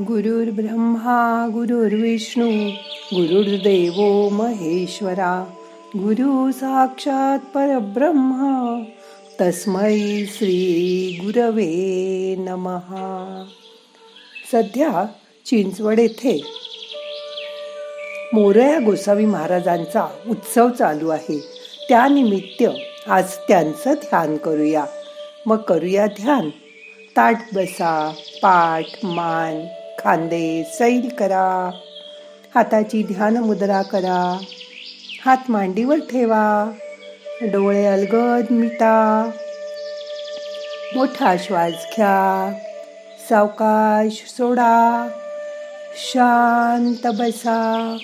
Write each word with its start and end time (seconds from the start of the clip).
गुरुर्ब्रह्मा 0.00 1.48
गुरुर्विष्णू 1.52 2.70
गुरुर्देव 3.14 4.28
महेश्वरा 4.28 5.50
गुरु 5.96 6.52
साक्षात 6.52 7.38
परब्रह्मा 7.38 8.82
तस्मै 9.40 10.24
श्री 10.24 11.18
गुरवे 11.22 12.34
नमहा 12.38 13.44
सध्या 14.52 15.06
चिंचवड 15.46 15.98
येथे 15.98 16.42
मोरया 18.32 18.78
गोसावी 18.78 19.26
महाराजांचा 19.26 20.06
उत्सव 20.28 20.68
चालू 20.68 21.08
आहे. 21.08 21.38
त्यानिमित्त 21.88 22.64
आज 23.08 23.36
त्यांचं 23.48 23.92
ध्यान 23.92 24.36
करूया. 24.36 24.84
मग 25.46 25.56
करूया 25.56 26.06
ध्यान. 26.06 26.50
ताट 27.16 27.36
बसा 27.54 28.14
पाठ 28.42 29.04
मान. 29.04 29.66
खांदे 30.04 30.70
सैल 30.78 31.08
करा. 31.18 31.70
हाताची 32.54 33.02
ध्यान 33.02 33.36
मुद्रा 33.36 33.82
करा. 33.82 34.38
हात 35.24 35.36
मांडीवर 35.48 35.98
ठेवा. 35.98 36.70
डोळे 37.42 37.86
अलगद 37.86 38.44
मिटा. 38.50 39.30
मोठा 40.96 41.36
श्वास 41.36 41.72
घ्या. 41.72 42.52
सावकाश 43.28 44.30
सोडा. 44.30 45.08
शांत 45.94 47.06
बसा. 47.06 47.96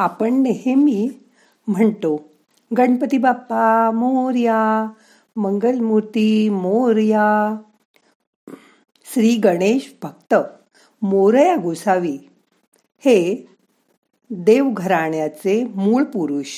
आपण 0.00 0.34
नेहमी 0.42 1.08
म्हणतो 1.66 2.16
गणपती 2.76 3.18
बाप्पा 3.18 3.90
मोर्या 3.90 4.90
मंगलमूर्ती 5.36 6.48
मोर्या. 6.48 7.56
श्री 9.04 9.36
गणेश 9.36 9.92
भक्त 10.02 10.34
मोरया 11.02 11.56
गोसावी 11.56 12.16
हे 13.04 13.48
देवघराण्याचे 14.30 15.64
मूळ 15.74 16.02
पुरुष. 16.02 16.48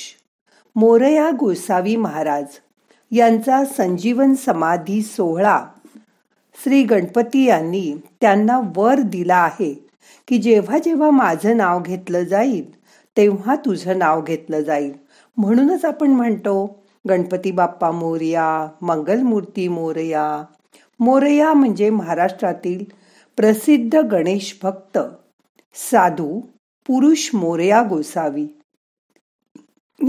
मोरया 0.75 1.29
गोसावी 1.39 1.95
महाराज 1.95 2.45
यांचा 3.11 3.65
संजीवन 3.65 4.33
समाधी 4.33 5.01
सोहळा 5.01 5.59
श्री 6.63 6.83
गणपती 6.83 7.43
यांनी 7.43 7.93
त्यांना 8.21 8.59
वर 8.75 8.99
दिला 8.99 9.35
आहे 9.35 9.73
की 10.27 10.37
जेव्हा 10.37 10.77
जेव्हा 10.77 11.09
माझं 11.09 11.57
नाव 11.57 11.81
घेतलं 11.81 12.23
जाईल 12.23 12.82
तेव्हा 13.17 13.55
तुझं 13.55 13.97
नाव 13.99 14.21
घेतलं 14.21 14.61
जाईल. 14.61 14.93
म्हणूनच 15.37 15.85
आपण 15.85 16.11
म्हणतो 16.11 16.79
गणपती 17.09 17.51
बाप्पा 17.51 17.91
मोरया 17.91 18.67
मंगलमूर्ती 18.81 19.67
मोरया. 19.67 20.43
मोरया 20.99 21.53
म्हणजे 21.53 21.89
महाराष्ट्रातील 21.89 22.83
प्रसिद्ध 23.37 23.95
गणेश 23.95 24.59
भक्त. 24.63 24.97
साधू 25.91 26.39
पुरुष 26.87 27.29
मोरया 27.33 27.81
गोसावी. 27.81 28.47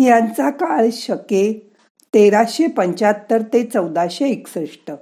यांचा 0.05 0.51
काळ 0.51 0.87
शके 0.93 1.73
तेराशे 2.15 2.67
पंच्याहत्तर 2.67 3.43
ते 3.43 3.65
चौदाशे 3.65 4.29
एकसष्ट. 4.29 4.93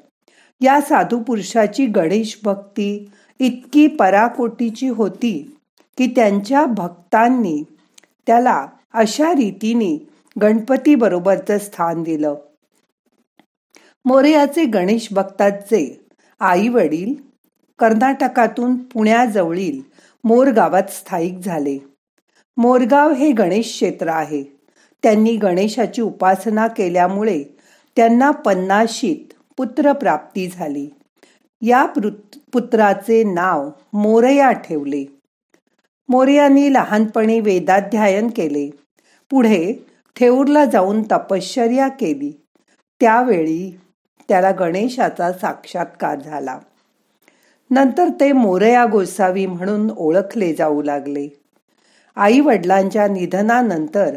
या 0.61 0.81
साधू 0.81 1.19
पुरुषाची 1.21 1.87
गणेश 1.87 2.39
भक्ती 2.45 3.11
इतकी 3.39 3.87
पराकोटीची 3.87 4.89
होती 4.89 5.57
की 5.99 6.07
त्यांच्या 6.07 6.65
भक्तांनी 6.67 7.63
त्याला 8.27 8.67
अशा 8.95 9.33
रीतीने 9.33 10.07
गणपती 10.43 10.95
बरोबरच 10.95 11.51
स्थान 11.51 12.03
दिलं. 12.03 12.35
मोरयाचे 14.05 14.65
गणेश 14.65 15.09
भक्ताचे 15.13 16.07
आई 16.41 16.69
वडील 16.69 17.15
कर्नाटकातून 17.79 18.77
पुण्याजवळील 18.77 19.81
मोरगावात 20.25 20.91
स्थायिक 20.91 21.39
झाले. 21.39 21.79
मोरगाव 22.57 23.13
हे 23.13 23.33
गणेश 23.33 23.67
क्षेत्र 23.67 24.09
आहे. 24.09 24.43
त्यांनी 25.03 25.37
गणेशाची 25.37 26.03
उपासना 26.03 26.67
केल्यामुळे 26.67 27.45
त्यांना 27.97 28.31
पन्नाशीत 28.31 29.33
पुत्र 29.57 29.93
प्राप्ती 29.93 30.49
झाली. 30.49 30.89
या 31.63 31.85
पुत्राचे 32.53 33.25
नाव 33.25 33.71
मोरया 33.93 34.53
ठेवले. 34.53 35.05
मोर्यांनी 36.13 36.73
लहानपणी 36.73 37.41
वेदाध्यायन 37.41 38.29
केले. 38.29 38.71
पुढे 39.31 39.87
थेऊरला 40.21 40.65
जाऊन 40.65 41.03
तपश्चर्या 41.03 41.89
केली. 41.89 42.47
त्यावेळी 43.01 43.81
त्याला 44.29 44.51
गणेशाचा 44.51 45.33
साक्षात्कार 45.33 46.21
झाला. 46.21 46.59
नंतर 47.71 48.09
ते 48.21 48.33
मोरया 48.33 48.85
गोसावी 48.85 49.47
म्हणून 49.47 49.91
ओळखले 49.97 50.55
जाऊ 50.55 50.83
लागले. 50.83 51.29
आई 52.17 52.41
वडिलांच्या 52.41 53.09
निधनानंतर 53.09 54.17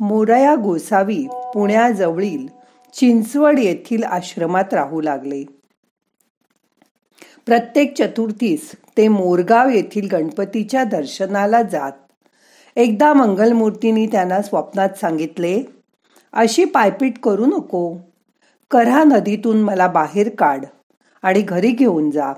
मोरया 0.00 0.54
गोसावी 0.54 1.26
पुण्याजवळील 1.54 2.46
चिंचवड 2.94 3.58
येथील 3.58 4.04
आश्रमात 4.04 4.74
राहू 4.74 5.00
लागले. 5.00 5.61
प्रत्येक 7.46 7.98
चतुर्थीस 7.98 8.72
ते 8.96 9.08
मोरगाव 9.08 9.68
येथील 9.68 10.08
गणपतीच्या 10.08 10.84
दर्शनाला 10.84 11.62
जात. 11.62 11.92
एकदा 12.76 13.12
मंगलमूर्तींनी 13.12 14.06
त्यांना 14.06 14.42
स्वप्नात 14.42 14.88
सांगितले 15.00 15.62
अशी 16.32 16.64
पायपीट 16.64 17.18
करू 17.18 17.46
नको. 17.46 17.96
करा 18.70 19.04
नदीतून 19.04 19.62
मला 19.62 19.86
बाहेर 19.86 20.34
काढ 20.34 20.64
आणि 21.22 21.42
घरी 21.42 21.70
घेऊन 21.70 22.10
जा. 22.10 22.32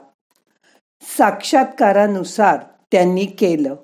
साक्षात्कारानुसार 1.19 2.59
त्यांनी 2.93 3.27
केलं 3.27 3.75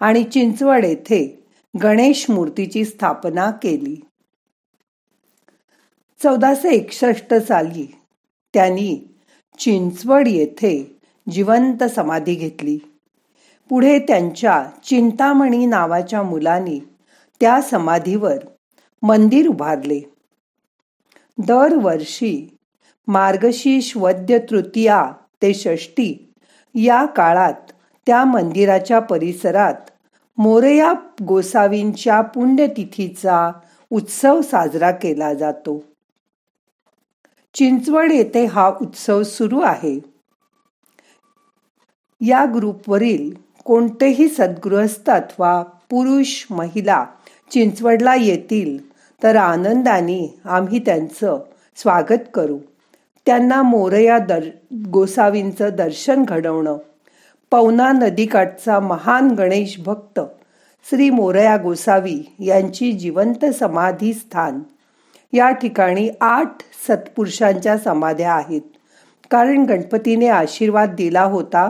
आणि 0.00 0.24
चिंचवड 0.24 0.84
येथे 0.84 1.44
गणेश 1.82 2.30
मूर्तीची 2.30 2.84
स्थापना 2.84 3.50
केली. 3.50 4.00
चौदाशे 6.22 6.68
एकसष्ट 6.68 7.34
साली 7.34 7.98
त्यांनी 8.54 9.13
चिंचवड 9.58 10.28
येथे 10.28 11.00
जिवंत 11.30 11.84
समाधी 11.84 12.34
घेतली. 12.34 12.78
पुढे 13.68 13.98
त्यांच्या 13.98 14.64
चिंतामणी 14.84 15.66
नावाच्या 15.66 16.22
मुलांनी 16.22 16.80
त्या 17.40 17.60
समाधीवर 17.60 18.38
मंदिर 19.02 19.48
उभारले. 19.48 20.00
दरवर्षी 21.38 22.56
मार्गशीर्ष 23.06 23.96
वद्य 23.96 24.38
तृतीया 24.38 25.12
ते 25.42 25.54
षष्टी 25.54 26.32
या 26.74 27.04
काळात 27.04 27.72
त्या 28.06 28.24
मंदिराच्या 28.24 28.98
परिसरात 28.98 29.90
मोरया 30.38 30.92
गोसावींच्या 31.22 32.20
पुण्यतिथीचा 32.20 33.52
उत्सव 33.90 34.40
साजरा 34.40 34.90
केला 34.90 35.34
जातो. 35.34 35.82
चिंचवड 37.54 38.12
येथे 38.12 38.44
हा 38.44 38.72
उत्सव 38.80 39.22
सुरू 39.22 39.60
आहे. 39.60 39.98
या 42.20 42.44
ग्रुपवरील 42.54 43.34
कोणतेही 43.64 44.28
सद्गृहस्थ 44.28 45.10
अथवा 45.10 45.62
पुरुष 45.62 46.44
महिला 46.50 47.04
चिंचवडला 47.50 48.14
येतील 48.14 48.90
तर 49.22 49.36
आनंदाने 49.36 50.40
आम्ही 50.44 50.78
त्यांचं 50.78 51.38
स्वागत 51.76 52.26
करू. 52.34 52.58
त्यांना 53.26 53.62
मोरया 53.62 54.18
दर 54.18 54.44
गोसावींचं 54.90 55.68
दर्शन 55.76 56.24
घडवणं 56.24 56.76
पवना 57.50 57.92
नदीकाठचा 57.92 58.80
महान 58.80 59.30
गणेश 59.30 59.80
भक्त 59.80 60.20
श्री 60.90 61.10
मोरया 61.10 61.56
गोसावी 61.56 62.34
यांची 62.38 62.92
जिवंत 62.92 63.44
समाधी 63.44 64.12
स्थान 64.12 64.60
या 65.34 65.50
ठिकाणी 65.50 66.10
आठ 66.20 66.52
सत्पुरुषांच्या 66.88 67.78
समाध्या 67.78 68.32
आहेत. 68.32 68.60
कारण 69.30 69.64
गणपतीने 69.64 70.28
आशीर्वाद 70.28 70.94
दिला 70.94 71.22
होता 71.22 71.68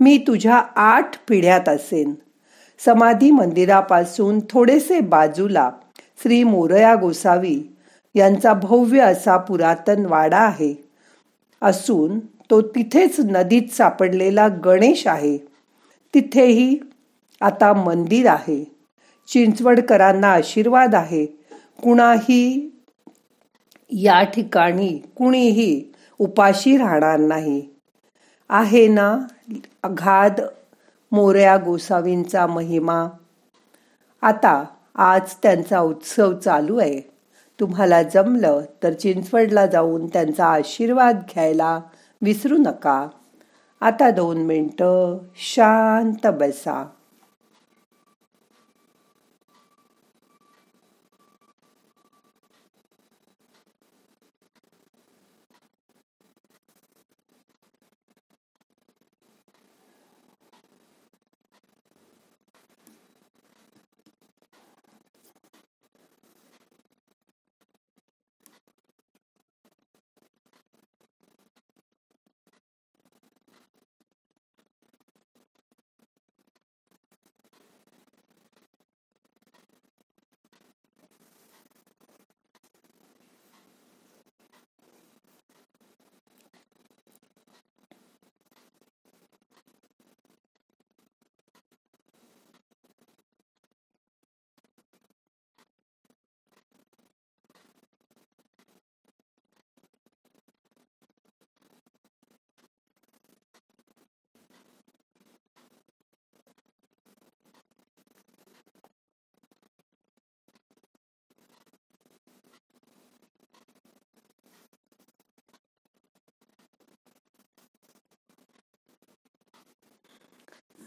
मी 0.00 0.24
तुझ्या 0.26 0.62
आठ 0.76 1.10
पिढ्यात 1.28 1.68
असेन. 1.68 2.14
समाधी 2.84 3.30
मंदिरापासून 3.30 4.38
थोडेसे 4.50 5.00
बाजूला 5.00 5.70
श्री 6.22 6.44
मोरया 6.44 6.94
गोसावी 6.94 7.76
यांचा 8.14 8.52
भव्य 8.52 9.00
असा 9.00 9.36
पुरातन 9.36 10.06
वाडा 10.06 10.38
आहे. 10.38 10.88
असून 11.62 12.18
तो 12.18 12.62
तिथेच 12.62 13.20
नदीत 13.20 13.72
सापडलेला 13.72 14.48
गणेश 14.48 15.06
आहे. 15.06 15.38
तिथेही 16.14 16.78
आता 17.40 17.72
मंदिर 17.72 18.26
आहे. 18.26 18.76
चिंचवडकरांना 19.28 20.32
आशीर्वाद 20.32 20.94
आहे. 20.94 21.26
कुणाही 21.82 22.74
या 23.90 24.22
ठिकाणी 24.22 25.02
कुणीही 25.16 25.92
उपाशी 26.18 26.76
राहणार 26.76 27.18
नाही. 27.18 27.68
आहे 28.48 28.88
ना 28.88 29.18
अघाध 29.82 30.40
मोऱ्या 31.12 31.56
गोसावींचा 31.56 32.46
महिमा? 32.46 33.08
आता 34.22 34.64
आज 34.94 35.34
त्यांचा 35.42 35.80
उत्सव 35.80 36.32
चालू 36.38 36.78
आहे. 36.78 37.00
तुम्हाला 37.60 38.02
जमलं 38.02 38.60
तर 38.82 38.92
चिंचवडला 38.92 39.66
जाऊन 39.66 40.06
त्यांचा 40.06 40.46
आशीर्वाद 40.46 41.16
घ्यायला 41.16 41.80
विसरू 42.22 42.56
नका. 42.56 43.08
आता 43.80 44.10
दोन 44.10 44.36
मिनटं 44.36 45.18
शांत 45.36 46.26
बसा. 46.26 46.86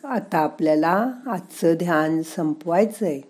आता 0.03 0.37
आपल्याला 0.37 1.11
आजचं 1.27 1.73
ध्यान 1.75 2.21
संपवायचंय. 2.21 3.21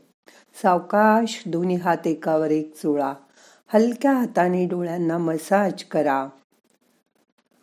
सावकाश 0.62 1.44
दोन्ही 1.45 1.75
हात 1.75 2.07
एकावर 2.07 2.51
एक 2.51 2.75
चोळा 2.75 3.13
हलक्या 3.73 4.12
हाताने 4.12 4.68
डोळ्यांना 4.68 5.18
मसाज 5.18 5.83
करा. 5.83 6.27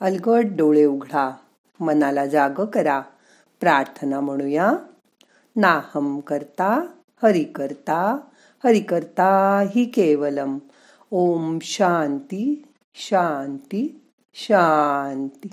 अलगट 0.01 0.45
डोळे 0.57 0.85
उघडा. 0.85 1.31
मनाला 1.81 2.27
जाग 2.27 2.51
करा. 2.51 3.03
प्रार्थना 3.61 4.21
म्हणूया. 4.21 4.73
नाहम 5.57 6.21
करता 6.21 6.87
हरि 7.23 7.45
करता 7.45 8.19
हरि 8.65 8.81
करता 8.81 9.61
हि 9.75 9.85
केवलम. 9.85 10.59
ओम 11.11 11.59
शांती 11.63 12.67
शांती 12.95 14.11
शांती. 14.35 15.49